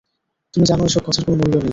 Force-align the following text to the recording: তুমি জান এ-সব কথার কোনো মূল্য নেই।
তুমি 0.53 0.65
জান 0.65 0.79
এ-সব 0.81 1.03
কথার 1.05 1.23
কোনো 1.25 1.37
মূল্য 1.37 1.55
নেই। 1.55 1.69